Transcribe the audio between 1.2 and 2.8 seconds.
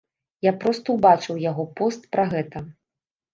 яго пост пра гэта.